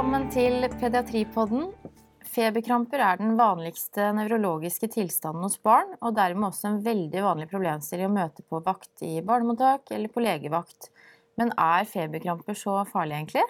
Velkommen 0.00 0.30
til 0.32 0.62
Pediatripodden. 0.80 1.66
Feberkramper 2.24 3.02
er 3.04 3.18
den 3.20 3.34
vanligste 3.36 4.06
nevrologiske 4.16 4.88
tilstanden 4.94 5.44
hos 5.44 5.58
barn, 5.60 5.90
og 6.00 6.14
dermed 6.16 6.46
også 6.46 6.70
en 6.70 6.78
veldig 6.86 7.20
vanlig 7.26 7.46
problemstilling 7.50 8.08
å 8.08 8.14
møte 8.14 8.40
på 8.48 8.62
vakt 8.64 9.04
i 9.04 9.18
barnemottak 9.20 9.92
eller 9.92 10.08
på 10.08 10.22
legevakt. 10.24 10.88
Men 11.36 11.52
er 11.52 11.84
feberkramper 11.90 12.56
så 12.56 12.78
farlig, 12.88 13.18
egentlig? 13.18 13.44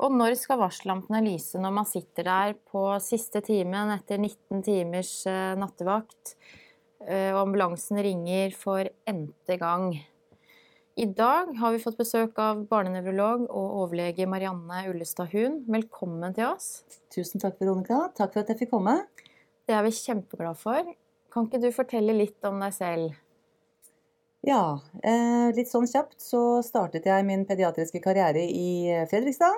Og 0.00 0.16
når 0.16 0.38
skal 0.40 0.62
varsellampene 0.62 1.20
lyse 1.26 1.60
når 1.60 1.76
man 1.76 1.90
sitter 1.92 2.30
der 2.30 2.56
på 2.72 2.86
siste 3.04 3.44
timen 3.44 3.92
etter 3.98 4.16
19 4.16 4.64
timers 4.64 5.12
eh, 5.28 5.58
nattevakt, 5.60 6.38
eh, 7.04 7.34
og 7.34 7.42
ambulansen 7.42 8.00
ringer 8.08 8.56
for 8.56 8.88
n-te 9.12 9.60
gang? 9.60 9.90
I 11.00 11.06
dag 11.06 11.54
har 11.56 11.72
vi 11.72 11.78
fått 11.80 11.96
besøk 11.96 12.36
av 12.44 12.58
barnenevrolog 12.68 13.46
og 13.46 13.76
overlege 13.86 14.26
Marianne 14.28 14.82
Ullestad 14.90 15.30
Hun. 15.32 15.54
Velkommen 15.72 16.34
til 16.36 16.50
oss. 16.50 16.82
Tusen 17.14 17.40
takk, 17.40 17.54
Veronica. 17.56 18.02
Takk 18.18 18.34
for 18.34 18.42
at 18.42 18.50
jeg 18.52 18.58
fikk 18.58 18.72
komme. 18.74 18.98
Det 19.64 19.72
er 19.72 19.86
vi 19.86 19.94
kjempeglade 19.96 20.60
for. 20.60 20.90
Kan 21.32 21.46
ikke 21.48 21.62
du 21.62 21.70
fortelle 21.72 22.12
litt 22.18 22.44
om 22.44 22.60
deg 22.60 22.74
selv? 22.76 23.14
Ja, 24.44 24.60
eh, 25.00 25.46
litt 25.56 25.72
sånn 25.72 25.88
kjapt 25.88 26.18
så 26.20 26.42
startet 26.66 27.08
jeg 27.08 27.28
min 27.30 27.46
pediatriske 27.48 28.02
karriere 28.04 28.44
i 28.44 28.92
Fredrikstad. 29.08 29.56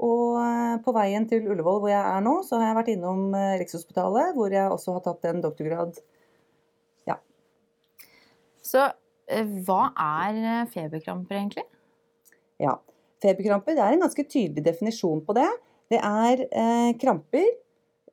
Og 0.00 0.40
eh, 0.40 0.78
på 0.80 0.96
veien 0.96 1.28
til 1.28 1.44
Ullevål, 1.44 1.82
hvor 1.84 1.92
jeg 1.92 2.00
er 2.00 2.24
nå, 2.24 2.38
så 2.48 2.56
har 2.56 2.70
jeg 2.70 2.80
vært 2.80 2.92
innom 2.94 3.36
eh, 3.36 3.58
Rikshospitalet, 3.60 4.32
hvor 4.38 4.56
jeg 4.56 4.72
også 4.72 4.96
har 4.96 5.04
tatt 5.10 5.28
en 5.28 5.44
doktorgrad. 5.44 6.00
Ja. 7.10 7.20
Så 8.64 8.88
Eh, 8.88 8.99
hva 9.66 9.82
er 9.94 10.40
eh, 10.40 10.68
feberkramper, 10.72 11.38
egentlig? 11.38 11.66
Ja, 12.60 12.76
Feberkramper 13.20 13.76
det 13.76 13.84
er 13.84 13.94
en 13.94 14.04
ganske 14.04 14.24
tydelig 14.24 14.64
definisjon 14.64 15.20
på 15.26 15.36
det. 15.36 15.48
Det 15.92 15.98
er 16.00 16.44
eh, 16.48 16.92
kramper 17.00 17.48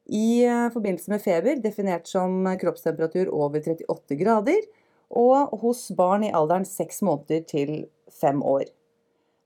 i 0.08 0.44
eh, 0.44 0.68
forbindelse 0.74 1.14
med 1.14 1.24
feber, 1.24 1.60
definert 1.64 2.10
som 2.10 2.44
kroppstemperatur 2.60 3.32
over 3.32 3.64
38 3.64 4.18
grader, 4.20 4.66
og 5.08 5.54
hos 5.62 5.86
barn 5.96 6.26
i 6.28 6.34
alderen 6.36 6.68
6 6.68 7.04
måneder 7.08 7.46
til 7.48 7.76
5 8.20 8.42
år. 8.44 8.66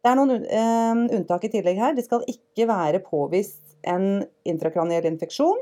Det 0.02 0.10
er 0.10 0.18
noen 0.18 0.48
eh, 0.50 1.02
unntak 1.18 1.46
i 1.46 1.52
tillegg 1.54 1.82
her. 1.82 1.94
Det 1.98 2.08
skal 2.08 2.26
ikke 2.30 2.66
være 2.70 3.04
påvist 3.06 3.76
en 3.86 4.24
intrakraniell 4.50 5.06
infeksjon, 5.12 5.62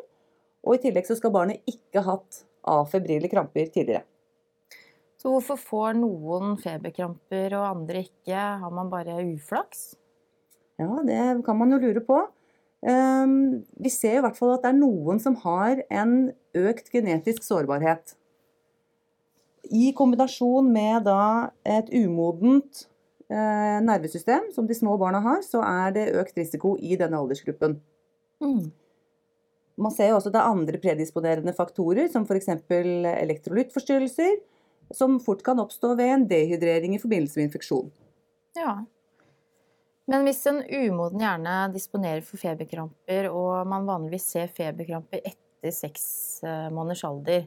og 0.64 0.76
i 0.76 0.84
tillegg 0.84 1.08
så 1.08 1.18
skal 1.20 1.36
barnet 1.36 1.64
ikke 1.68 2.04
ha 2.06 2.16
hatt 2.16 2.44
afebrile 2.70 3.32
kramper 3.32 3.68
tidligere. 3.68 4.06
Så 5.20 5.32
hvorfor 5.34 5.60
får 5.60 5.98
noen 6.00 6.56
feberkramper 6.62 7.56
og 7.58 7.66
andre 7.74 8.06
ikke? 8.06 8.44
Har 8.62 8.72
man 8.72 8.92
bare 8.92 9.18
uflaks? 9.34 9.94
Ja, 10.80 11.02
det 11.04 11.44
kan 11.44 11.58
man 11.60 11.76
jo 11.76 11.82
lure 11.82 12.04
på. 12.06 12.22
Ehm, 12.88 13.66
vi 13.76 13.92
ser 13.92 14.20
i 14.20 14.24
hvert 14.24 14.38
fall 14.38 14.54
at 14.56 14.64
det 14.64 14.72
er 14.72 14.80
noen 14.80 15.20
som 15.20 15.36
har 15.44 15.82
en 15.92 16.32
økt 16.56 16.88
genetisk 16.94 17.44
sårbarhet. 17.44 18.16
I 19.76 19.92
kombinasjon 19.98 20.70
med 20.72 21.10
et 21.68 21.92
umodent 22.00 22.86
eh, 23.28 23.80
nervesystem, 23.84 24.48
som 24.56 24.70
de 24.70 24.78
små 24.78 24.96
barna 25.02 25.20
har, 25.26 25.44
så 25.46 25.62
er 25.68 25.92
det 25.98 26.14
økt 26.22 26.40
risiko 26.40 26.78
i 26.80 26.96
denne 27.00 27.20
aldersgruppen. 27.20 27.76
Mm. 28.40 28.70
Man 29.80 29.94
ser 29.96 30.10
jo 30.14 30.16
også 30.18 30.32
at 30.32 30.38
det 30.38 30.42
er 30.42 30.56
andre 30.56 30.80
predisponerende 30.80 31.54
faktorer, 31.56 32.08
som 32.12 32.24
f.eks. 32.24 32.50
elektrolyttforstyrrelser, 32.72 34.40
som 34.96 35.20
fort 35.24 35.44
kan 35.46 35.60
oppstå 35.62 35.94
ved 36.00 36.14
en 36.14 36.26
dehydrering 36.30 36.96
i 36.96 37.02
forbindelse 37.02 37.40
med 37.40 37.50
infeksjon. 37.50 37.92
Ja. 38.58 38.80
Men 40.10 40.26
hvis 40.26 40.42
en 40.50 40.64
umoden 40.66 41.22
hjerne 41.22 41.56
disponerer 41.74 42.24
for 42.26 42.42
feberkramper, 42.42 43.30
og 43.30 43.68
man 43.70 43.86
vanligvis 43.90 44.26
ser 44.34 44.50
feberkramper 44.54 45.22
etter 45.22 45.74
seks 45.76 46.06
eh, 46.42 46.70
måneders 46.74 47.04
alder, 47.06 47.46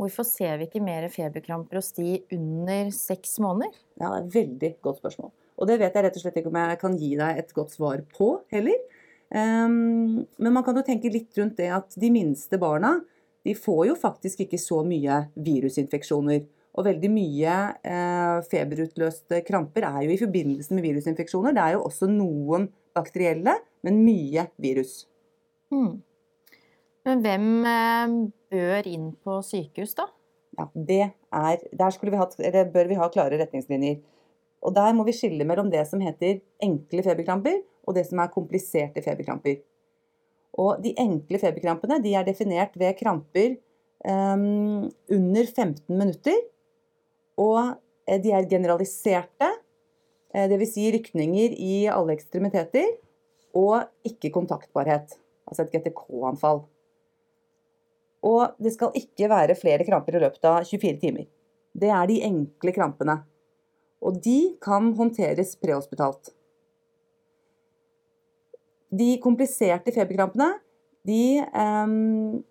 hvorfor 0.00 0.26
ser 0.28 0.58
vi 0.60 0.68
ikke 0.68 0.82
mer 0.84 1.06
feberkramper 1.12 1.80
hos 1.80 1.92
de 1.96 2.18
under 2.34 2.90
seks 2.92 3.38
måneder? 3.40 3.72
Ja, 3.96 4.10
det 4.10 4.12
er 4.12 4.26
et 4.26 4.36
veldig 4.36 4.72
godt 4.84 5.00
spørsmål. 5.00 5.32
Og 5.62 5.68
det 5.70 5.78
vet 5.80 5.94
jeg 5.94 6.04
rett 6.04 6.18
og 6.18 6.24
slett 6.24 6.40
ikke 6.40 6.50
om 6.50 6.58
jeg 6.58 6.80
kan 6.80 6.98
gi 7.00 7.12
deg 7.20 7.40
et 7.40 7.56
godt 7.56 7.72
svar 7.76 8.02
på 8.16 8.34
heller. 8.52 8.80
Um, 9.32 10.26
men 10.36 10.52
man 10.52 10.64
kan 10.66 10.76
jo 10.76 10.84
tenke 10.84 11.12
litt 11.12 11.32
rundt 11.38 11.56
det 11.56 11.70
at 11.72 11.94
de 11.96 12.10
minste 12.12 12.58
barna 12.60 12.98
de 13.46 13.54
får 13.56 13.86
jo 13.88 13.94
faktisk 13.98 14.44
ikke 14.44 14.60
så 14.60 14.82
mye 14.86 15.22
virusinfeksjoner. 15.40 16.42
Og 16.72 16.86
veldig 16.86 17.10
mye 17.12 17.56
eh, 17.84 18.38
feberutløste 18.48 19.42
kramper 19.44 19.84
er 19.84 20.06
jo 20.06 20.14
i 20.14 20.20
forbindelse 20.20 20.72
med 20.72 20.86
virusinfeksjoner. 20.86 21.52
Det 21.56 21.64
er 21.64 21.74
jo 21.76 21.82
også 21.84 22.08
noen 22.08 22.70
bakterielle, 22.96 23.58
men 23.84 24.00
mye 24.06 24.46
virus. 24.62 25.02
Mm. 25.72 26.00
Men 27.08 27.24
hvem 27.24 27.50
eh, 27.68 28.14
bør 28.54 28.88
inn 28.88 29.10
på 29.20 29.40
sykehus, 29.44 29.92
da? 29.98 30.06
Ja, 30.58 30.68
det 30.74 31.02
er, 31.02 31.60
Der 31.72 31.98
vi 32.10 32.20
hatt, 32.20 32.36
bør 32.72 32.88
vi 32.88 32.96
ha 33.00 33.08
klare 33.12 33.40
retningslinjer. 33.40 34.00
Og 34.62 34.74
Der 34.74 34.94
må 34.94 35.04
vi 35.04 35.16
skille 35.16 35.44
mellom 35.44 35.70
det 35.72 35.84
som 35.88 36.00
heter 36.00 36.40
enkle 36.62 37.02
feberkramper, 37.02 37.60
og 37.84 37.96
det 37.96 38.06
som 38.06 38.20
er 38.22 38.32
kompliserte 38.32 39.02
feberkramper. 39.02 39.60
Og 40.60 40.82
De 40.84 40.94
enkle 41.00 41.40
feberkrampene 41.40 42.00
de 42.04 42.14
er 42.14 42.24
definert 42.24 42.76
ved 42.78 42.96
kramper 42.98 43.56
um, 44.04 44.88
under 45.10 45.44
15 45.48 45.88
minutter 45.88 46.36
og 47.40 47.74
eh, 48.06 48.18
de 48.22 48.32
er 48.34 48.48
generaliserte, 48.50 49.48
eh, 50.34 50.48
dvs. 50.50 50.74
Si 50.74 50.88
rykninger 50.94 51.56
i 51.56 51.74
alle 51.92 52.16
ekstremiteter, 52.16 52.96
og 53.58 53.84
ikke 54.08 54.32
kontaktbarhet, 54.32 55.16
altså 55.48 55.64
et 55.64 55.74
GTK-anfall. 55.74 56.62
Og 58.22 58.56
det 58.62 58.72
skal 58.76 58.94
ikke 58.96 59.28
være 59.28 59.58
flere 59.58 59.84
kramper 59.84 60.16
i 60.16 60.22
løpet 60.22 60.46
av 60.48 60.62
24 60.64 61.00
timer. 61.02 61.26
Det 61.72 61.90
er 61.90 62.06
de 62.08 62.20
enkle 62.24 62.72
krampene. 62.74 63.18
Og 64.02 64.18
de 64.22 64.54
kan 64.62 64.92
håndteres 64.96 65.54
prehospitalt. 65.60 66.30
De 68.92 69.16
kompliserte 69.24 69.92
feberkrampene 69.94 70.52
de, 71.08 71.42
um, 71.54 72.42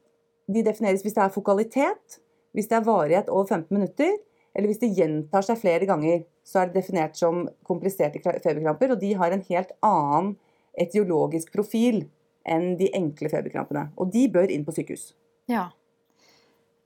de 0.52 0.64
defineres 0.66 1.04
hvis 1.06 1.16
det 1.16 1.24
er 1.24 1.34
fokalitet, 1.34 2.20
hvis 2.52 2.68
det 2.68 2.80
er 2.80 2.88
varighet 2.88 3.30
over 3.32 3.48
15 3.48 3.72
minutter, 3.78 4.18
eller 4.56 4.68
hvis 4.68 4.82
det 4.82 4.92
gjentar 4.98 5.46
seg 5.48 5.60
flere 5.62 5.88
ganger, 5.88 6.24
så 6.44 6.62
er 6.62 6.70
det 6.70 6.82
definert 6.82 7.20
som 7.20 7.46
kompliserte 7.68 8.20
feberkramper. 8.24 8.96
Og 8.96 9.00
de 9.02 9.14
har 9.20 9.32
en 9.32 9.46
helt 9.48 9.72
annen 9.86 10.34
etiologisk 10.80 11.54
profil 11.54 12.04
enn 12.48 12.74
de 12.80 12.90
enkle 12.98 13.32
feberkrampene. 13.32 13.90
Og 14.02 14.12
de 14.12 14.26
bør 14.34 14.52
inn 14.52 14.66
på 14.68 14.76
sykehus. 14.76 15.12
Ja. 15.52 15.70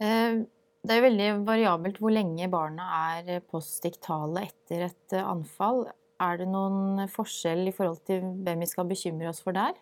Eh, 0.03 0.43
det 0.85 0.93
er 0.93 1.05
veldig 1.07 1.29
variabelt 1.47 1.97
hvor 2.01 2.13
lenge 2.13 2.49
barna 2.51 2.87
er 3.17 3.41
postdiktale 3.49 4.45
etter 4.45 4.87
et 4.91 5.15
eh, 5.17 5.25
anfall. 5.25 5.87
Er 6.21 6.39
det 6.39 6.47
noen 6.51 7.07
forskjell 7.11 7.65
i 7.71 7.75
forhold 7.75 8.03
til 8.07 8.21
hvem 8.45 8.61
vi 8.61 8.69
skal 8.69 8.87
bekymre 8.89 9.31
oss 9.31 9.41
for 9.43 9.55
der? 9.57 9.73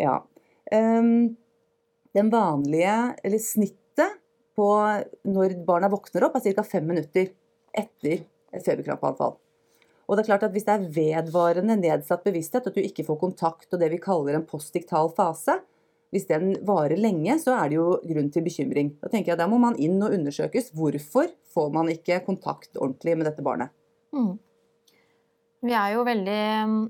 Ja. 0.00 0.20
Ehm, 0.72 1.34
den 2.16 2.30
vanlige, 2.32 2.94
eller 3.24 3.42
snitt 3.42 3.81
på 4.62 4.72
når 5.34 5.58
barna 5.66 5.90
våkner 5.90 6.28
opp, 6.28 6.38
er 6.38 6.54
ca. 6.54 6.66
fem 6.66 6.86
minutter 6.86 7.32
etter 7.74 8.22
et 8.52 8.62
feberkrampeanfall. 8.62 9.34
Og 10.06 10.16
det 10.18 10.24
er 10.24 10.28
klart 10.28 10.46
at 10.46 10.54
Hvis 10.54 10.66
det 10.66 10.74
er 10.74 10.88
vedvarende 10.92 11.78
nedsatt 11.80 12.24
bevissthet, 12.26 12.66
at 12.68 12.74
du 12.74 12.82
ikke 12.82 13.06
får 13.06 13.20
kontakt 13.20 13.72
og 13.72 13.80
det 13.80 13.90
vi 13.94 14.02
kaller 14.02 14.36
en 14.36 14.48
postdiktal 14.48 15.12
fase, 15.16 15.60
hvis 16.12 16.26
den 16.28 16.58
varer 16.68 17.00
lenge, 17.00 17.38
så 17.40 17.54
er 17.56 17.70
det 17.70 17.78
jo 17.78 17.86
grunn 18.04 18.28
til 18.32 18.44
bekymring. 18.44 18.90
Da 19.00 19.08
tenker 19.08 19.32
jeg 19.32 19.40
Der 19.40 19.48
må 19.48 19.56
man 19.62 19.78
inn 19.80 19.96
og 20.04 20.12
undersøkes. 20.12 20.68
Hvorfor 20.76 21.30
får 21.54 21.70
man 21.72 21.88
ikke 21.88 22.20
kontakt 22.26 22.76
ordentlig 22.76 23.16
med 23.16 23.30
dette 23.30 23.44
barnet? 23.44 23.72
Mm. 24.12 24.34
Vi 25.64 25.72
er 25.72 25.94
jo 25.94 26.04
veldig 26.04 26.42
mm, 26.68 26.82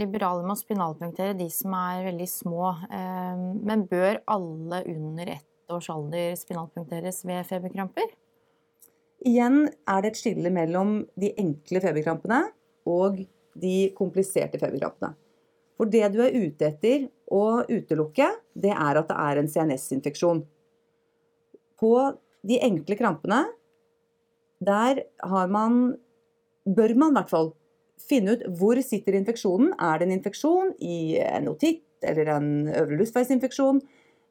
liberale 0.00 0.42
med 0.42 0.56
å 0.56 0.58
spinalpunktere 0.58 1.36
de 1.38 1.46
som 1.54 1.76
er 1.78 2.08
veldig 2.08 2.28
små. 2.32 2.72
Eh, 2.90 3.44
men 3.70 3.86
bør 3.86 4.18
alle 4.34 4.82
under 4.90 5.36
ett 5.36 5.46
års 5.72 5.88
alder 5.90 6.34
spinalpunkteres 6.38 7.22
ved 7.26 7.46
feberkramper? 7.48 8.08
Igjen 9.26 9.64
er 9.88 10.02
det 10.02 10.12
et 10.12 10.20
skille 10.20 10.52
mellom 10.52 10.98
de 11.18 11.32
enkle 11.40 11.80
feberkrampene 11.82 12.42
og 12.86 13.22
de 13.56 13.76
kompliserte 13.96 14.60
feberkrampene. 14.60 15.14
For 15.76 15.88
det 15.92 16.08
du 16.14 16.22
er 16.24 16.36
ute 16.36 16.70
etter 16.70 17.08
å 17.32 17.64
utelukke, 17.68 18.28
det 18.56 18.72
er 18.72 19.00
at 19.00 19.10
det 19.10 19.16
er 19.26 19.40
en 19.40 19.50
CNS-infeksjon. 19.50 20.42
På 21.76 21.92
de 22.46 22.60
enkle 22.64 22.96
krampene, 22.96 23.44
der 24.64 25.04
har 25.20 25.52
man 25.52 25.96
Bør 26.66 26.96
man 26.98 27.12
i 27.12 27.14
hvert 27.20 27.30
fall 27.30 27.52
finne 28.02 28.32
ut 28.34 28.40
hvor 28.58 28.78
sitter 28.82 29.14
infeksjonen. 29.14 29.68
Er 29.78 30.00
det 30.00 30.08
en 30.08 30.14
infeksjon 30.16 30.72
i 30.82 31.14
en 31.22 31.46
otitt 31.52 31.84
eller 32.02 32.26
en 32.34 32.48
øvre 32.66 32.98
luftveisinfeksjon? 32.98 33.78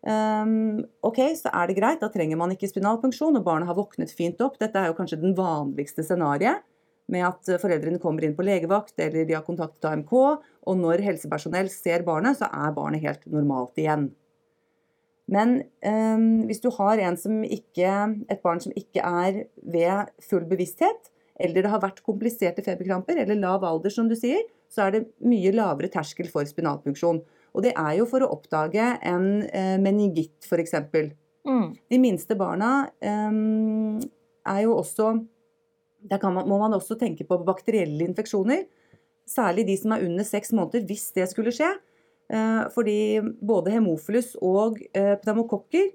Um, 0.05 0.83
ok, 1.05 1.19
så 1.39 1.49
er 1.49 1.69
det 1.69 1.77
greit, 1.79 2.01
da 2.01 2.11
trenger 2.13 2.37
man 2.37 2.53
ikke 2.53 2.69
spinalpunksjon, 2.69 3.39
og 3.39 3.45
barnet 3.45 3.69
har 3.69 3.77
våknet 3.77 4.13
fint 4.13 4.41
opp. 4.45 4.59
Dette 4.61 4.81
er 4.81 4.91
jo 4.91 4.97
kanskje 4.97 5.21
den 5.21 5.35
vanligste 5.37 6.05
scenarioet. 6.05 6.65
med 7.05 7.21
at 7.21 7.49
foreldrene 7.61 7.99
kommer 8.01 8.25
inn 8.25 8.33
på 8.33 8.41
legevakt 8.41 8.97
eller 8.97 9.27
de 9.29 9.35
har 9.37 9.43
kontaktet 9.45 9.85
AMK, 9.85 10.13
og 10.65 10.77
når 10.79 11.03
helsepersonell 11.05 11.69
ser 11.69 12.01
barnet, 12.01 12.39
så 12.39 12.49
er 12.49 12.73
barnet 12.73 13.03
helt 13.03 13.27
normalt 13.29 13.77
igjen. 13.77 14.07
Men 15.29 15.59
um, 15.85 16.45
hvis 16.49 16.61
du 16.61 16.71
har 16.73 17.01
ikke, 17.01 17.91
et 18.29 18.41
barn 18.41 18.61
som 18.61 18.73
ikke 18.73 19.05
er 19.05 19.45
ved 19.61 20.09
full 20.21 20.45
bevissthet, 20.49 21.11
eller 21.37 21.65
det 21.65 21.71
har 21.71 21.81
vært 21.83 22.03
kompliserte 22.05 22.63
feberkramper, 22.63 23.17
eller 23.21 23.37
lav 23.37 23.65
alder, 23.67 23.91
som 23.93 24.09
du 24.09 24.15
sier, 24.15 24.45
så 24.71 24.85
er 24.85 24.95
det 24.95 25.05
mye 25.25 25.51
lavere 25.53 25.89
terskel 25.91 26.29
for 26.31 26.47
spinalfunksjon. 26.47 27.21
Og 27.55 27.63
det 27.63 27.71
er 27.79 27.93
jo 27.99 28.07
for 28.09 28.23
å 28.23 28.31
oppdage 28.35 28.85
en 29.07 29.27
eh, 29.47 29.75
meningitt, 29.81 30.43
f.eks. 30.43 30.75
Mm. 31.47 31.67
De 31.91 31.99
minste 32.01 32.35
barna 32.37 32.89
eh, 32.99 33.39
er 34.45 34.61
jo 34.65 34.75
også 34.79 35.13
Der 36.05 36.21
man, 36.21 36.45
må 36.45 36.59
man 36.61 36.73
også 36.77 36.99
tenke 37.01 37.25
på 37.25 37.39
bakterielle 37.41 38.05
infeksjoner. 38.05 38.67
Særlig 39.25 39.63
de 39.65 39.77
som 39.81 39.95
er 39.95 40.03
under 40.05 40.23
seks 40.27 40.51
måneder, 40.53 40.83
hvis 40.85 41.07
det 41.15 41.25
skulle 41.31 41.53
skje. 41.55 41.71
Eh, 42.33 42.63
fordi 42.73 43.21
både 43.45 43.73
hemofilus 43.75 44.33
og 44.41 44.79
eh, 44.97 45.13
pneumokokker 45.21 45.87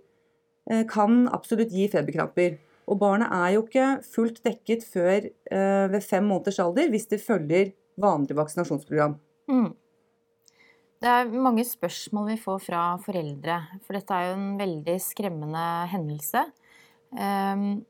eh, 0.70 0.84
kan 0.90 1.24
absolutt 1.34 1.72
gi 1.74 1.88
feberkramper. 1.90 2.58
Og 2.90 2.98
barnet 2.98 3.30
er 3.34 3.54
jo 3.54 3.64
ikke 3.64 3.88
fullt 4.06 4.40
dekket 4.46 4.82
før 4.82 5.28
ved 5.92 6.02
fem 6.02 6.24
måneders 6.26 6.56
alder 6.58 6.88
hvis 6.90 7.06
det 7.12 7.20
følger 7.22 7.68
vanlig 8.02 8.34
vaksinasjonsprogram. 8.34 9.12
Mm. 9.46 9.68
Det 11.00 11.08
er 11.08 11.30
mange 11.32 11.62
spørsmål 11.64 12.34
vi 12.34 12.40
får 12.42 12.58
fra 12.66 12.80
foreldre, 13.00 13.54
for 13.86 13.96
dette 13.96 14.12
er 14.12 14.26
jo 14.26 14.34
en 14.36 14.58
veldig 14.60 14.96
skremmende 15.00 15.62
hendelse. 15.88 16.42
Ehm, 17.16 17.86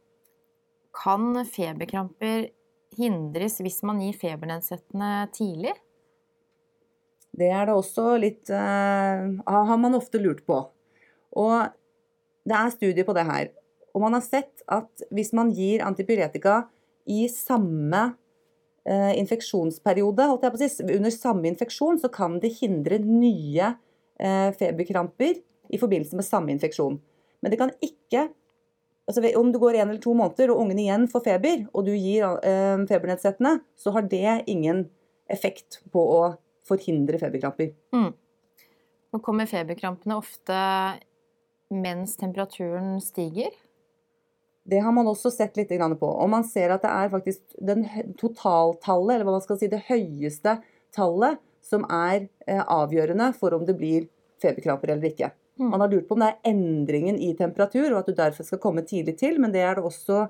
kan 0.94 1.40
feberkramper 1.42 2.52
hindres 2.94 3.58
hvis 3.64 3.80
man 3.86 3.98
gir 4.04 4.14
febernedsettende 4.14 5.10
tidlig? 5.34 5.74
Det 7.34 7.50
er 7.50 7.66
det 7.66 7.74
også 7.74 8.14
litt 8.18 8.50
uh, 8.50 9.26
Har 9.46 9.78
man 9.78 9.98
ofte 9.98 10.18
lurt 10.22 10.42
på. 10.46 10.60
Og 11.38 11.56
det 12.46 12.56
er 12.56 12.74
studier 12.74 13.06
på 13.06 13.14
det 13.18 13.26
her. 13.26 13.50
Og 13.90 14.04
man 14.06 14.14
har 14.14 14.22
sett 14.22 14.62
at 14.70 15.02
hvis 15.10 15.34
man 15.34 15.50
gir 15.54 15.82
antipyretika 15.86 16.62
i 17.10 17.24
samme 17.30 18.12
eh, 18.88 19.12
å 20.54 20.58
si, 20.60 20.70
under 20.84 21.14
samme 21.14 21.48
infeksjon, 21.50 22.00
så 22.00 22.10
kan 22.12 22.38
det 22.40 22.54
hindre 22.60 23.00
nye 23.04 23.74
eh, 24.20 24.50
feberkramper 24.56 25.40
i 25.70 25.78
forbindelse 25.78 26.18
med 26.18 26.26
samme 26.26 26.54
infeksjon. 26.54 27.00
Men 27.40 27.52
det 27.52 27.58
kan 27.60 27.72
ikke 27.80 28.28
altså 29.10 29.24
Om 29.40 29.48
du 29.50 29.58
går 29.58 29.74
én 29.74 29.88
eller 29.88 29.98
to 29.98 30.12
måneder 30.14 30.52
og 30.52 30.60
ungen 30.62 30.78
igjen 30.78 31.08
får 31.10 31.24
feber, 31.24 31.64
og 31.74 31.82
du 31.88 31.90
gir 31.96 32.22
eh, 32.46 32.78
febernedsettende, 32.86 33.56
så 33.74 33.90
har 33.90 34.06
det 34.06 34.44
ingen 34.46 34.84
effekt 35.26 35.80
på 35.90 35.98
å 35.98 36.20
forhindre 36.68 37.18
feberkramper. 37.18 37.72
Mm. 37.90 38.12
Nå 39.10 39.18
kommer 39.26 39.50
feberkrampene 39.50 40.14
ofte 40.14 40.60
mens 41.74 42.14
temperaturen 42.20 43.00
stiger? 43.02 43.50
Det 44.70 44.80
har 44.84 44.94
man 44.94 45.08
også 45.10 45.32
sett 45.34 45.56
litt 45.58 45.72
på. 45.72 46.08
Og 46.08 46.28
man 46.30 46.44
ser 46.46 46.70
at 46.74 46.84
det 46.84 46.90
er 46.90 47.12
faktisk 47.12 47.40
den 47.58 47.86
totaltallet, 48.20 49.16
eller 49.16 49.26
hva 49.26 49.38
man 49.38 49.44
skal 49.44 49.58
si, 49.58 49.70
det 49.70 49.86
høyeste 49.88 50.60
tallet, 50.94 51.40
som 51.64 51.84
er 51.90 52.26
eh, 52.46 52.62
avgjørende 52.62 53.30
for 53.38 53.54
om 53.54 53.66
det 53.66 53.76
blir 53.78 54.08
feberkramper 54.42 54.94
eller 54.94 55.10
ikke. 55.10 55.30
Mm. 55.60 55.68
Man 55.74 55.84
har 55.84 55.92
lurt 55.92 56.08
på 56.08 56.16
om 56.16 56.22
det 56.22 56.30
er 56.30 56.52
endringen 56.52 57.18
i 57.20 57.32
temperatur, 57.38 57.90
og 57.92 58.00
at 58.00 58.10
du 58.10 58.16
derfor 58.16 58.46
skal 58.46 58.62
komme 58.62 58.86
tidlig 58.86 59.18
til, 59.20 59.40
men 59.42 59.52
det 59.54 59.64
er 59.66 59.78
det 59.78 59.86
også 59.86 60.24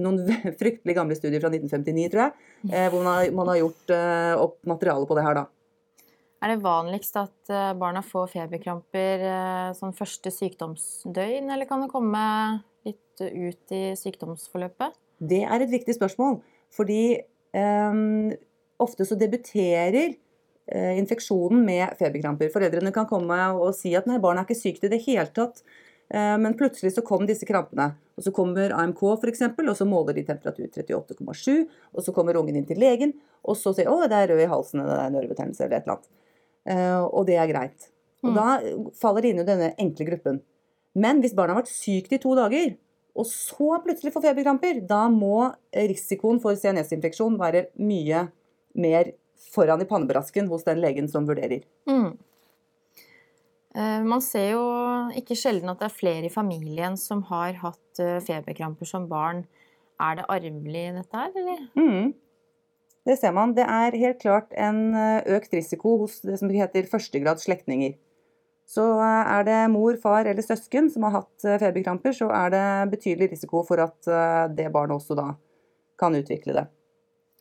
noen 0.00 0.20
fryktelig 0.60 0.96
gamle 0.96 1.16
studier 1.18 1.44
fra 1.44 1.52
1959, 1.52 2.08
tror 2.12 2.24
jeg, 2.26 2.48
eh, 2.72 2.88
hvor 2.90 3.04
man 3.04 3.12
har, 3.12 3.34
man 3.36 3.52
har 3.52 3.60
gjort 3.62 3.96
eh, 3.96 4.32
opp 4.48 4.58
materiale 4.74 5.08
på 5.08 5.18
det 5.18 5.26
her 5.28 5.40
da. 5.40 5.46
Er 6.44 6.52
det 6.52 6.60
vanligst 6.60 7.14
at 7.16 7.52
barna 7.80 8.02
får 8.04 8.34
feberkramper 8.34 9.22
sånn 9.78 9.94
første 9.96 10.28
sykdomsdøgn, 10.28 11.48
eller 11.54 11.64
kan 11.64 11.80
det 11.80 11.88
komme 11.88 12.20
litt 12.86 13.24
ut 13.24 13.74
i 13.74 13.82
sykdomsforløpet? 13.98 14.98
Det 15.18 15.42
er 15.46 15.62
et 15.62 15.72
viktig 15.72 15.96
spørsmål. 15.96 16.40
Fordi 16.74 17.16
um, 17.54 18.32
ofte 18.82 19.06
så 19.06 19.18
debuterer 19.18 20.14
uh, 20.14 20.92
infeksjonen 20.98 21.64
med 21.66 21.96
feberkramper. 22.00 22.52
Foreldrene 22.52 22.92
kan 22.94 23.08
komme 23.10 23.38
og 23.54 23.74
si 23.78 23.94
at 23.96 24.08
nei, 24.10 24.20
barnet 24.22 24.44
er 24.44 24.50
ikke 24.50 24.62
sykt 24.62 24.86
i 24.86 24.92
det 24.92 25.02
hele 25.06 25.28
tatt. 25.36 25.62
Uh, 26.12 26.34
men 26.40 26.56
plutselig 26.58 26.94
så 26.96 27.04
kom 27.06 27.28
disse 27.28 27.46
krampene. 27.48 27.92
Og 28.18 28.26
så 28.26 28.34
kommer 28.34 28.74
AMK 28.76 29.00
f.eks., 29.16 29.46
og 29.46 29.76
så 29.78 29.86
måler 29.88 30.18
de 30.18 30.26
temperatur 30.26 30.68
38,7. 30.68 31.64
Og 31.94 32.04
så 32.06 32.14
kommer 32.16 32.38
ungen 32.40 32.58
inn 32.58 32.68
til 32.68 32.82
legen, 32.82 33.16
og 33.44 33.58
så 33.60 33.74
sier 33.76 33.90
å, 33.90 34.02
det 34.10 34.18
er 34.18 34.30
rød 34.32 34.44
i 34.44 34.50
halsen, 34.50 34.84
det 34.84 35.00
er 35.00 35.14
nervebetennelse 35.14 35.66
eller 35.66 35.80
et 35.80 35.88
eller 35.88 35.98
annet. 35.98 36.12
Uh, 36.64 37.02
og 37.10 37.26
det 37.28 37.38
er 37.38 37.50
greit. 37.50 37.90
Og 38.24 38.32
mm. 38.32 38.36
da 38.38 38.90
faller 38.96 39.24
det 39.24 39.32
inn 39.34 39.42
i 39.42 39.48
denne 39.48 39.72
enkle 39.80 40.08
gruppen. 40.08 40.42
Men 40.94 41.20
hvis 41.22 41.34
barnet 41.34 41.56
har 41.56 41.64
vært 41.64 41.74
sykt 41.74 42.14
i 42.14 42.20
to 42.22 42.34
dager, 42.38 42.76
og 43.14 43.26
så 43.30 43.78
plutselig 43.82 44.12
får 44.14 44.28
feberkramper, 44.28 44.80
da 44.86 45.04
må 45.10 45.50
risikoen 45.74 46.40
for 46.42 46.58
CNS-infeksjon 46.58 47.38
være 47.38 47.68
mye 47.78 48.26
mer 48.74 49.12
foran 49.54 49.82
i 49.82 49.88
pannebrasken 49.88 50.48
hos 50.50 50.66
den 50.66 50.80
legen 50.82 51.10
som 51.10 51.26
vurderer. 51.28 51.62
Mm. 51.90 52.14
Eh, 53.74 54.02
man 54.06 54.22
ser 54.22 54.52
jo 54.54 54.64
ikke 55.18 55.38
sjelden 55.38 55.70
at 55.72 55.80
det 55.82 55.88
er 55.88 55.96
flere 55.96 56.28
i 56.28 56.32
familien 56.32 56.98
som 56.98 57.24
har 57.30 57.58
hatt 57.62 58.02
eh, 58.02 58.20
feberkramper 58.24 58.88
som 58.88 59.08
barn. 59.10 59.44
Er 60.02 60.18
det 60.18 60.28
arvelig 60.30 60.86
dette 60.96 61.20
her, 61.20 61.34
eller? 61.38 61.66
Mm. 61.78 62.14
Det 63.04 63.18
ser 63.20 63.34
man. 63.36 63.52
Det 63.56 63.66
er 63.68 63.98
helt 64.00 64.22
klart 64.22 64.54
en 64.58 64.94
eh, 64.96 65.26
økt 65.36 65.54
risiko 65.54 65.98
hos 66.04 66.20
det 66.24 66.38
som 66.40 66.50
heter 66.50 66.88
førstegrads 66.90 67.46
slektninger. 67.46 67.98
Så 68.66 68.84
eh, 69.00 69.32
er 69.36 69.44
det 69.46 69.58
mor, 69.72 69.96
far 70.00 70.24
eller 70.28 70.44
søsken 70.44 70.88
som 70.92 71.04
har 71.06 71.18
hatt 71.20 71.44
eh, 71.44 71.58
feberkramper, 71.60 72.14
så 72.16 72.30
er 72.32 72.54
det 72.54 72.64
betydelig 72.94 73.34
risiko 73.34 73.62
for 73.66 73.82
at 73.84 74.08
eh, 74.08 74.46
det 74.56 74.70
barnet 74.72 74.96
også 74.96 75.16
da 75.18 75.28
kan 76.00 76.16
utvikle 76.16 76.56
det. 76.56 76.64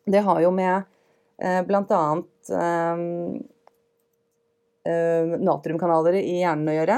Det 0.05 0.21
har 0.25 0.43
jo 0.43 0.51
med 0.53 0.89
bl.a. 1.43 2.01
natriumkanaler 5.41 6.17
i 6.19 6.35
hjernen 6.43 6.69
å 6.69 6.75
gjøre. 6.75 6.97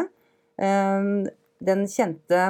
Den 1.70 1.86
kjente 1.88 2.42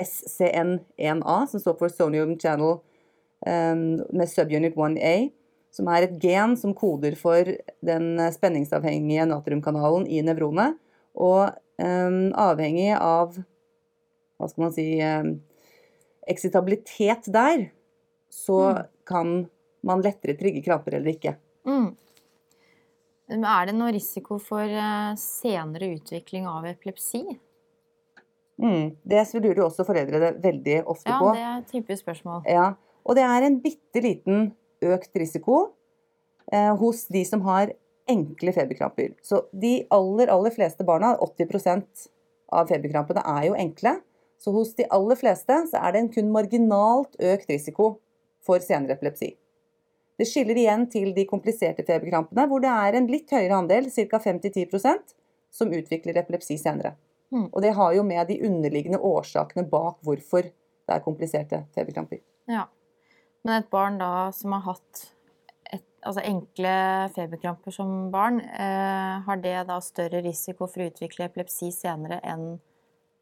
SCN1A, 0.00 1.36
som 1.50 1.60
står 1.60 1.76
for 1.82 1.92
Sonium 1.92 2.32
Channel 2.40 2.78
med 3.44 4.32
subunit 4.32 4.78
1A, 4.80 5.28
som 5.76 5.90
er 5.92 6.06
et 6.06 6.16
gen 6.22 6.56
som 6.58 6.72
koder 6.78 7.18
for 7.20 7.52
den 7.84 8.08
spenningsavhengige 8.32 9.28
natriumkanalen 9.28 10.08
i 10.08 10.24
nevronet. 10.24 10.80
Og 11.14 11.50
um, 11.78 12.20
avhengig 12.40 12.90
av 12.96 13.36
hva 14.38 14.50
skal 14.50 14.64
man 14.66 14.74
si 14.74 14.86
um, 14.98 15.34
eksitabilitet 16.30 17.28
der, 17.32 17.68
så 18.32 18.60
mm. 18.74 18.80
kan 19.06 19.34
man 19.84 20.02
lettere 20.02 20.36
trigge 20.38 20.64
kramper 20.64 20.98
eller 20.98 21.14
ikke. 21.14 21.36
Mm. 21.68 21.92
Er 23.34 23.68
det 23.70 23.76
noe 23.76 23.92
risiko 23.94 24.40
for 24.42 24.68
uh, 24.68 25.14
senere 25.20 25.94
utvikling 25.94 26.48
av 26.50 26.66
epilepsi? 26.68 27.22
Mm. 28.60 28.94
Det 29.02 29.22
lurer 29.34 29.64
også 29.64 29.86
foreldre 29.86 30.34
veldig 30.42 30.82
ofte 30.86 31.10
ja, 31.10 31.20
på. 31.20 31.30
Ja, 31.30 31.34
det 31.34 31.46
er 31.46 31.62
et 31.62 31.72
typisk 31.72 32.04
spørsmål. 32.04 32.44
Ja, 32.46 32.74
Og 33.04 33.18
det 33.18 33.24
er 33.26 33.46
en 33.46 33.58
bitte 33.60 34.00
liten 34.04 34.52
økt 34.84 35.16
risiko 35.18 35.74
eh, 36.52 36.72
hos 36.78 37.06
de 37.12 37.24
som 37.26 37.42
har 37.48 37.72
enkle 38.10 38.52
feberkramper. 38.52 39.14
Så 39.22 39.44
de 39.52 39.86
aller, 39.94 40.28
aller 40.32 40.54
fleste 40.54 40.84
barna, 40.84 41.14
80% 41.20 42.08
av 42.52 42.68
feberkrampene, 42.68 43.22
er 43.24 43.48
jo 43.48 43.56
enkle. 43.58 43.98
Så 44.38 44.52
hos 44.52 44.74
de 44.76 44.86
aller 44.92 45.16
fleste 45.16 45.56
så 45.70 45.80
er 45.80 45.94
det 45.94 46.02
en 46.02 46.12
kun 46.12 46.32
marginalt 46.34 47.16
økt 47.16 47.50
risiko 47.50 47.94
for 48.44 48.60
senere 48.60 48.98
epilepsi. 48.98 49.32
Det 50.18 50.26
skiller 50.30 50.58
igjen 50.60 50.84
til 50.90 51.10
de 51.16 51.24
kompliserte 51.26 51.82
feberkrampene, 51.86 52.44
hvor 52.50 52.62
det 52.62 52.70
er 52.70 52.98
en 52.98 53.08
litt 53.10 53.32
høyere 53.34 53.56
andel, 53.56 53.88
ca. 53.90 54.20
5-10 54.22 55.16
som 55.54 55.72
utvikler 55.74 56.20
epilepsi 56.20 56.58
senere. 56.60 56.94
Mm. 57.34 57.48
Og 57.50 57.62
det 57.64 57.72
har 57.74 57.94
jo 57.96 58.04
med 58.06 58.28
de 58.28 58.38
underliggende 58.46 59.00
årsakene 59.02 59.66
bak 59.70 59.98
hvorfor 60.06 60.46
det 60.46 60.92
er 60.92 61.02
kompliserte 61.02 61.64
feberkramper. 61.74 62.20
Ja. 62.50 62.68
Men 63.44 63.62
et 63.62 63.70
barn 63.72 63.98
da 64.00 64.30
som 64.36 64.54
har 64.54 64.64
hatt 64.68 65.08
altså 66.04 66.22
enkle 66.24 66.74
feberkramper 67.14 67.74
som 67.74 67.92
barn, 68.12 68.40
eh, 68.40 69.14
har 69.26 69.40
det 69.42 69.56
da 69.68 69.80
større 69.82 70.22
risiko 70.24 70.68
for 70.68 70.84
å 70.84 70.88
utvikle 70.90 71.28
epilepsi 71.28 71.70
senere 71.74 72.20
enn 72.22 72.58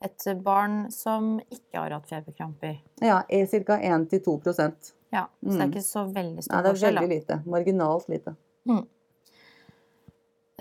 et 0.03 0.25
barn 0.43 0.89
som 0.91 1.37
ikke 1.47 1.79
har 1.79 1.95
hatt 1.95 2.09
feberkramper? 2.11 2.81
Ja, 3.01 3.23
ca. 3.29 3.79
1-2% 3.79 4.93
Ja, 5.13 5.29
Så 5.41 5.47
det 5.47 5.61
er 5.61 5.67
mm. 5.67 5.71
ikke 5.71 5.85
så 5.87 6.07
veldig 6.09 6.43
stor 6.43 6.57
forskjell? 6.57 6.59
Nei, 6.59 6.65
det 6.65 6.73
er 6.73 6.97
veldig 6.97 7.15
lite. 7.15 7.39
Marginalt 7.47 8.11
lite. 8.11 8.35
Mm. 8.69 8.83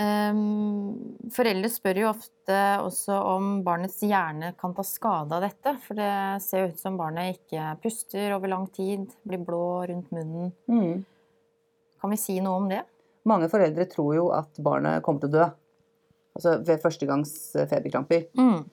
Um, 0.01 1.29
foreldre 1.35 1.69
spør 1.69 1.99
jo 2.01 2.09
ofte 2.09 2.57
også 2.81 3.17
om 3.35 3.49
barnets 3.65 3.99
hjerne 4.05 4.53
kan 4.59 4.73
ta 4.75 4.85
skade 4.87 5.37
av 5.37 5.45
dette. 5.45 5.75
For 5.85 5.99
det 5.99 6.11
ser 6.45 6.65
jo 6.65 6.71
ut 6.71 6.81
som 6.81 6.99
barnet 6.99 7.37
ikke 7.37 7.73
puster 7.83 8.35
over 8.37 8.51
lang 8.51 8.67
tid, 8.73 9.09
blir 9.27 9.43
blå 9.45 9.65
rundt 9.91 10.13
munnen. 10.15 10.53
Mm. 10.71 11.03
Kan 12.01 12.13
vi 12.13 12.17
si 12.20 12.39
noe 12.41 12.58
om 12.60 12.70
det? 12.72 12.81
Mange 13.29 13.50
foreldre 13.51 13.86
tror 13.89 14.15
jo 14.17 14.29
at 14.34 14.58
barnet 14.63 15.03
kommer 15.05 15.22
til 15.22 15.29
å 15.29 15.36
dø. 15.36 15.50
Altså 16.38 16.55
ved 16.65 16.81
førstegangs 16.81 17.34
eh, 17.60 17.67
feberkramper. 17.70 18.24
Mm. 18.39 18.63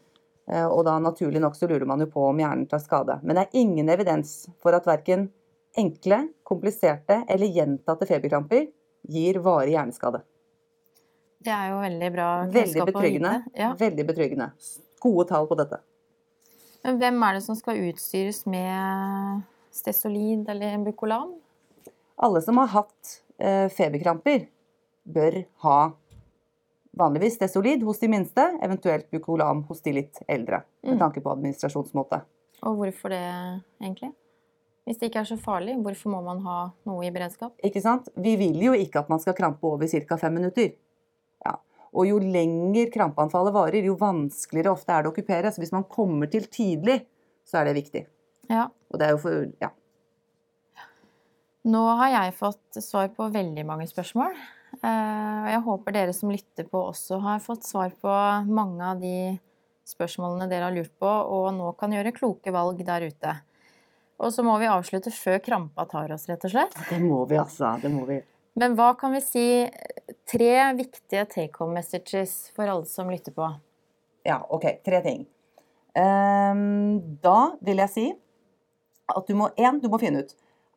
Eh, 0.48 0.66
Og 0.66 0.84
da 0.88 0.96
naturlig 1.02 1.42
nok 1.44 1.58
så 1.58 1.68
lurer 1.68 1.84
man 1.88 2.00
jo 2.00 2.08
på 2.12 2.24
om 2.30 2.40
hjernen 2.40 2.68
tar 2.70 2.80
skade. 2.80 3.18
Men 3.22 3.36
det 3.36 3.44
er 3.46 3.60
ingen 3.60 3.90
evidens 3.92 4.46
for 4.62 4.76
at 4.78 4.88
verken 4.88 5.28
enkle, 5.78 6.22
kompliserte 6.48 7.22
eller 7.28 7.52
gjentatte 7.52 8.08
feberkramper 8.08 8.66
gir 9.08 9.38
varig 9.44 9.76
hjerneskade. 9.76 10.22
Det 11.38 11.52
er 11.54 11.68
jo 11.70 11.82
veldig 11.84 12.08
bra 12.14 12.28
Veldig 12.48 12.62
kunnskap 12.62 12.96
å 12.98 13.02
vite. 13.04 13.34
Ja. 13.54 13.68
Veldig 13.78 14.06
betryggende. 14.08 14.48
Gode 14.98 15.28
tall 15.28 15.46
på 15.46 15.58
dette. 15.60 15.78
Men 16.82 16.98
hvem 16.98 17.22
er 17.26 17.36
det 17.36 17.44
som 17.44 17.58
skal 17.58 17.78
utstyres 17.90 18.42
med 18.50 19.44
stesolid 19.74 20.48
eller 20.50 20.80
bucolam? 20.86 21.36
Alle 22.18 22.42
som 22.42 22.56
har 22.58 22.66
hatt 22.72 23.14
eh, 23.38 23.68
feberkramper, 23.70 24.46
bør 25.08 25.44
ha 25.64 25.76
vanligvis 26.98 27.38
Desolid 27.38 27.82
hos 27.86 28.00
de 28.02 28.08
minste, 28.10 28.42
eventuelt 28.64 29.06
Bucolam 29.14 29.62
hos 29.68 29.80
de 29.84 29.92
litt 30.00 30.18
eldre. 30.28 30.62
Med 30.82 30.96
Mm. 30.96 30.98
tanke 30.98 31.22
på 31.22 31.30
administrasjonsmåte. 31.32 32.22
Og 32.66 32.76
hvorfor 32.80 33.08
det, 33.14 33.62
egentlig? 33.80 34.12
Hvis 34.86 34.98
det 34.98 35.10
ikke 35.10 35.20
er 35.20 35.28
så 35.30 35.38
farlig, 35.38 35.76
hvorfor 35.82 36.10
må 36.10 36.22
man 36.24 36.40
ha 36.40 36.72
noe 36.86 37.04
i 37.06 37.10
beredskap? 37.10 37.52
Ikke 37.62 37.80
sant? 37.82 38.08
Vi 38.16 38.36
vil 38.36 38.58
jo 38.60 38.72
ikke 38.72 38.98
at 39.00 39.08
man 39.08 39.20
skal 39.20 39.34
krampe 39.34 39.62
over 39.62 39.86
ca. 39.86 40.16
fem 40.16 40.34
minutter. 40.34 40.72
Ja. 41.46 41.54
Og 41.94 42.06
jo 42.08 42.18
lenger 42.18 42.90
krampeanfallet 42.90 43.52
varer, 43.52 43.84
jo 43.84 43.94
vanskeligere 43.96 44.72
ofte 44.72 44.88
er 44.90 45.02
det 45.02 45.10
å 45.10 45.14
okkupere. 45.14 45.52
Så 45.52 45.58
hvis 45.60 45.72
man 45.72 45.84
kommer 45.84 46.26
til 46.30 46.42
tidlig, 46.48 47.04
så 47.44 47.60
er 47.60 47.64
det 47.66 47.76
viktig. 47.84 48.06
Ja. 48.50 48.68
Og 48.90 48.98
det 48.98 49.06
er 49.08 49.10
jo 49.12 49.18
for 49.18 49.52
Ja. 49.60 49.70
Nå 51.68 51.82
har 52.00 52.12
jeg 52.14 52.36
fått 52.38 52.78
svar 52.80 53.10
på 53.16 53.26
veldig 53.34 53.64
mange 53.68 53.88
spørsmål. 53.90 54.32
eh, 54.82 55.42
Og 55.44 55.48
jeg 55.52 55.64
håper 55.66 55.92
dere 55.96 56.14
som 56.16 56.30
lytter 56.32 56.64
på 56.68 56.80
også 56.92 57.20
har 57.20 57.42
fått 57.44 57.64
svar 57.64 57.90
på 57.90 58.14
mange 58.48 58.84
av 58.84 59.00
de 59.00 59.38
spørsmålene 59.88 60.48
dere 60.48 60.68
har 60.68 60.72
lurt 60.76 60.92
på, 61.00 61.08
og 61.08 61.52
nå 61.56 61.72
kan 61.80 61.92
gjøre 61.92 62.12
kloke 62.16 62.52
valg 62.52 62.80
der 62.84 63.08
ute. 63.08 63.34
Og 64.20 64.32
så 64.34 64.42
må 64.42 64.58
vi 64.58 64.66
avslutte 64.68 65.12
før 65.14 65.38
krampa 65.44 65.86
tar 65.88 66.12
oss, 66.12 66.26
rett 66.28 66.44
og 66.44 66.50
slett. 66.50 66.74
Det 66.90 66.98
må 67.00 67.24
vi, 67.28 67.36
altså. 67.38 67.76
Det 67.80 67.90
må 67.92 68.04
vi. 68.08 68.18
Men 68.58 68.74
hva 68.74 68.90
kan 68.98 69.12
vi 69.14 69.20
si 69.22 69.46
tre 70.26 70.52
viktige 70.74 71.24
take 71.30 71.54
home 71.60 71.76
messages 71.78 72.50
for 72.56 72.66
alle 72.66 72.84
som 72.90 73.08
lytter 73.12 73.32
på? 73.32 73.48
Ja, 74.26 74.40
OK. 74.50 74.66
Tre 74.84 75.00
ting. 75.04 75.26
Ehm, 75.94 77.18
da 77.22 77.52
vil 77.64 77.80
jeg 77.84 77.92
si 77.94 78.06
at 79.08 79.26
du 79.30 79.34
må 79.38 79.48
én, 79.56 79.80
du 79.80 79.88
må 79.88 80.00
finne 80.02 80.24
ut 80.26 80.34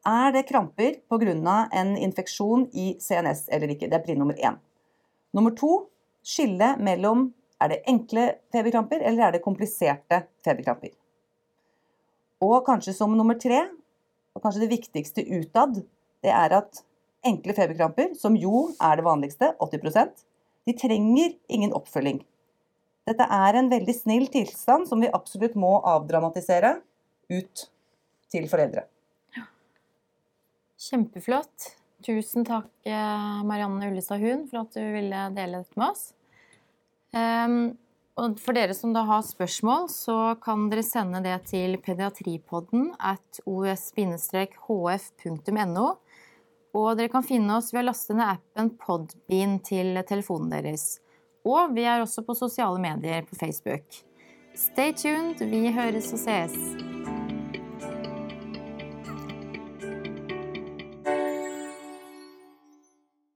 er 0.07 0.31
det 0.33 0.47
kramper 0.49 0.97
pga. 1.09 1.67
en 1.71 1.97
infeksjon 1.97 2.69
i 2.73 2.97
CNS 2.99 3.49
eller 3.49 3.67
ikke. 3.67 3.87
Det 3.87 3.95
er 3.95 4.05
trinn 4.05 4.19
nummer 4.19 4.35
én. 4.35 4.57
Nummer 5.33 5.51
to 5.51 5.87
skille 6.23 6.75
mellom 6.79 7.33
er 7.61 7.69
det 7.69 7.83
enkle 7.87 8.35
feberkramper 8.51 9.01
eller 9.01 9.27
er 9.27 9.31
det 9.31 9.43
kompliserte 9.43 10.23
feberkramper. 10.43 10.91
Og 12.41 12.65
kanskje 12.65 12.93
som 12.93 13.13
nummer 13.15 13.37
tre, 13.37 13.69
og 14.33 14.41
kanskje 14.41 14.63
det 14.63 14.71
viktigste 14.71 15.21
utad, 15.21 15.83
det 16.23 16.31
er 16.33 16.57
at 16.57 16.83
enkle 17.23 17.53
feberkramper, 17.53 18.15
som 18.17 18.35
jo 18.35 18.71
er 18.81 18.97
det 18.97 19.05
vanligste, 19.05 19.53
80% 19.61 20.25
de 20.65 20.73
trenger 20.77 21.35
ingen 21.49 21.73
oppfølging. 21.73 22.21
Dette 23.09 23.25
er 23.25 23.57
en 23.57 23.69
veldig 23.71 23.93
snill 23.97 24.27
tilstand 24.31 24.87
som 24.89 25.01
vi 25.01 25.09
absolutt 25.09 25.57
må 25.57 25.79
avdramatisere 25.89 26.75
ut 27.33 27.63
til 28.31 28.47
foreldre. 28.49 28.85
Kjempeflott. 30.81 31.75
Tusen 32.05 32.45
takk, 32.45 32.71
eh, 32.83 33.43
Marianne 33.45 33.91
Ullestad 33.91 34.19
Hund, 34.19 34.49
for 34.49 34.57
at 34.63 34.73
du 34.73 34.81
ville 34.81 35.29
dele 35.35 35.57
dette 35.61 35.77
med 35.77 35.89
oss. 35.91 36.13
Ehm, 37.13 37.77
og 38.17 38.39
for 38.39 38.53
dere 38.57 38.73
som 38.73 38.93
da 38.93 39.03
har 39.05 39.21
spørsmål, 39.21 39.89
så 39.89 40.35
kan 40.41 40.69
dere 40.71 40.83
sende 40.83 41.21
det 41.23 41.45
til 41.51 41.77
pediatripodden 41.77 42.95
at 42.99 43.39
os-hf.no. 43.45 44.07
Og 46.73 46.97
dere 46.97 47.09
kan 47.11 47.23
finne 47.23 47.57
oss 47.57 47.73
ved 47.73 47.83
å 47.83 47.89
laste 47.89 48.13
ned 48.15 48.27
appen 48.37 48.69
Podbean 48.79 49.59
til 49.63 50.03
telefonen 50.07 50.49
deres. 50.53 50.99
Og 51.45 51.75
vi 51.75 51.83
er 51.83 52.01
også 52.01 52.25
på 52.25 52.33
sosiale 52.37 52.79
medier 52.79 53.21
på 53.27 53.35
Facebook. 53.35 53.85
Stay 54.55 54.91
tuned, 54.93 55.39
vi 55.51 55.71
høres 55.71 56.13
og 56.13 56.19
ses. 56.19 57.00